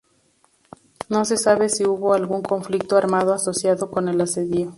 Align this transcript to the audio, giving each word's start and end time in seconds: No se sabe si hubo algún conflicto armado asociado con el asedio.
No 1.09 1.25
se 1.25 1.37
sabe 1.37 1.69
si 1.69 1.85
hubo 1.85 2.15
algún 2.15 2.41
conflicto 2.41 2.97
armado 2.97 3.35
asociado 3.35 3.91
con 3.91 4.09
el 4.09 4.19
asedio. 4.19 4.69